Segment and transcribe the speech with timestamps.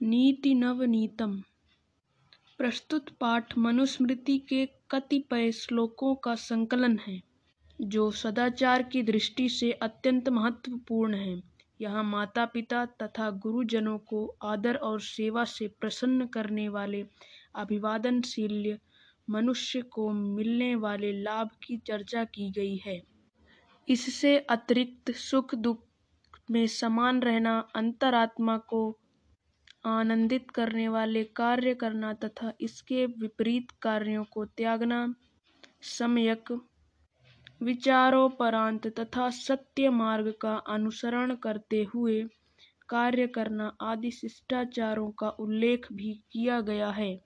[0.00, 1.42] नीति नवनीतम
[2.58, 7.22] प्रस्तुत पाठ मनुस्मृति के कतिपय श्लोकों का संकलन है,
[7.80, 11.42] जो सदाचार की दृष्टि से अत्यंत महत्वपूर्ण है।
[11.80, 17.04] यहाँ माता पिता तथा गुरुजनों को आदर और सेवा से प्रसन्न करने वाले
[17.54, 18.78] अभिवादनशील
[19.30, 23.02] मनुष्य को मिलने वाले लाभ की चर्चा की गई है।
[23.88, 25.84] इससे अतिरिक्त सुख दुख
[26.50, 28.98] में समान रहना अंतरात्मा को
[29.84, 35.14] आनंदित करने वाले कार्य करना तथा इसके विपरीत कार्यों को त्यागना,
[35.82, 36.52] सम्यक
[37.62, 42.22] विचारोपरांत तथा सत्य मार्ग का अनुसरण करते हुए
[42.88, 47.20] कार्य करना आदि शिष्टाचारों का उल्लेख भी किया गया है।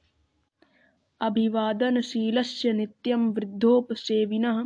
[1.21, 4.65] अभिवादनशीलस्य नित्यं वृद्धोपसेविनः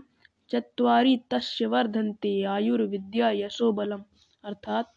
[0.51, 3.73] चत्वारि तस्य वर्धन्ते आयुर्विद्या यशो
[4.45, 4.95] अर्थात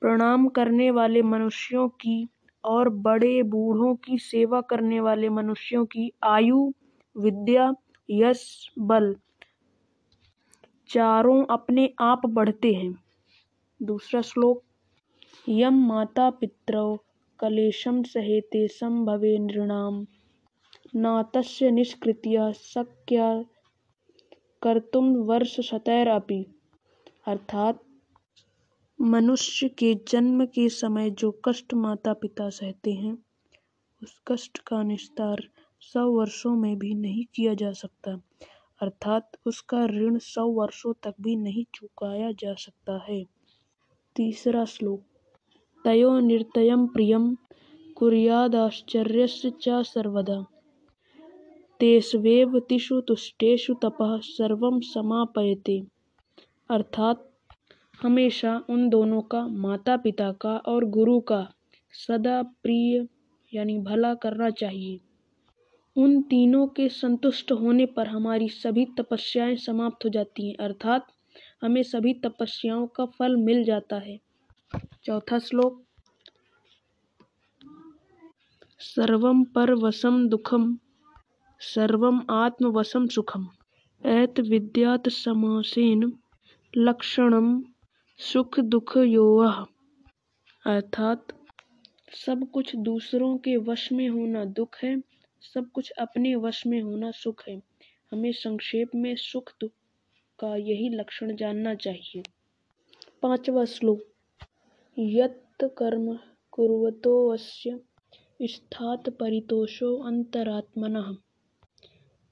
[0.00, 2.28] प्रणाम करने वाले मनुष्यों की
[2.64, 6.72] और बड़े बूढ़ों की सेवा करने वाले मनुष्यों की आयु,
[7.16, 7.74] विद्या,
[8.10, 9.16] यश, बल
[10.88, 12.94] चारों अपने आप बढ़ते हैं।
[13.82, 14.62] दूसरा श्लोक,
[15.48, 16.96] यम माता पितरौ
[17.38, 20.06] कलेशम सहेते संभवे नृणाम
[20.96, 23.44] नातस्य निष्कृत्य शक्या
[24.62, 26.44] कर्तुम वर्ष शतैरपि
[27.26, 27.82] अर्थात
[29.02, 33.18] मनुष्य के जन्म के समय जो कष्ट माता पिता सहते हैं,
[34.02, 35.48] उस कष्ट का निस्तार
[35.80, 38.22] सौ वर्षों में भी नहीं किया जा सकता।
[38.82, 43.26] अर्थात उसका ऋण सौ वर्षों तक भी नहीं चुकाया जा सकता है।
[44.16, 45.02] तीसरा श्लोक।
[45.84, 47.36] तयो निर्तयम प्रियम
[47.96, 50.46] कुर्यादाश्चर्यस्य च सर्वदा।
[51.80, 55.86] तेष्वेव तिषु तुष्टेषु तपः सर्वम समापयते।
[56.70, 57.29] अर्थात
[58.02, 61.52] हमेशा उन दोनों का माता पिता का और गुरु का
[61.92, 63.08] सदा प्रिय,
[63.54, 65.00] यानी भला करना चाहिए।
[65.96, 71.06] उन तीनों के संतुष्ट होने पर हमारी सभी तपस्याएँ समाप्त हो जाती हैं, अर्थात
[71.62, 74.20] हमें सभी तपस्याओं का फल मिल जाता है।
[75.04, 75.84] चौथा श्लोक।
[78.78, 80.78] सर्वम पर वसम दुखम
[81.60, 83.48] सर्वम आत्मवसम सुखम
[84.06, 86.12] एत विद्यात समासेन
[86.76, 87.62] लक्षणम
[88.20, 89.66] सुख दुख योह
[90.66, 91.26] अर्थात,
[92.26, 95.02] सब कुछ दूसरों के वश में होना दुख है,
[95.54, 97.62] सब कुछ अपने वश में होना सुख है।
[98.12, 99.70] हमें संक्षेप में सुख दुख
[100.38, 102.22] का यही लक्षण जानना चाहिए।
[103.22, 104.02] पांचवा श्लोक,
[104.98, 106.18] यत् कर्म
[106.50, 107.80] कुर्वतो अस्य
[108.42, 111.16] स्थात परितोषो अंतरात्मनः।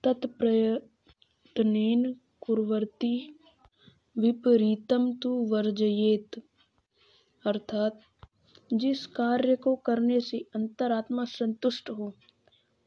[0.05, 3.38] तत्प्रयत्नेन कुर्वती
[4.19, 6.43] विपरीतम तु वर्जयेत।
[7.47, 8.01] अर्थात
[8.73, 12.15] जिस कार्य को करने से अंतरात्मा संतुष्ट हो,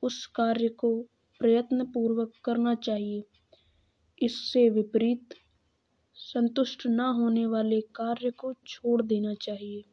[0.03, 1.05] उस कार्य को
[1.39, 3.23] प्रयत्न पूर्वक करना चाहिए।
[4.21, 5.33] इससे विपरीत
[6.15, 9.83] संतुष्ट न होने वाले कार्य को छोड़ देना चाहिए।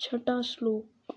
[0.00, 1.14] छठा श्लोक।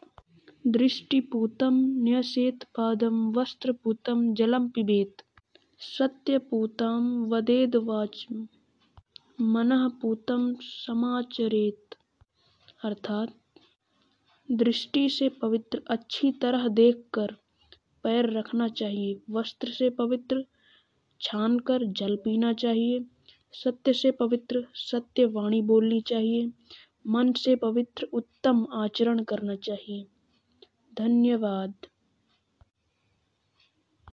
[0.68, 5.18] दृष्टिपूतम न्यसेत पादम वस्त्रपूतम जलम पिबेत।
[5.80, 7.76] सत्यपूतम वदेद
[9.42, 11.96] वाचम मनःपूतं समाचरेत।
[12.84, 13.28] अर्थात,
[14.52, 17.36] दृष्टि से पवित्र, अच्छी तरह देखकर
[18.04, 20.46] पैर रखना चाहिए, वस्त्र से पवित्र
[21.22, 23.06] छान कर जल पीना चाहिए,
[23.54, 26.52] सत्य से पवित्र सत्य वाणी बोलनी चाहिए,
[27.08, 30.08] मन से पवित्र उत्तम आचरण करना चाहिए।
[30.96, 31.74] धन्यवाद।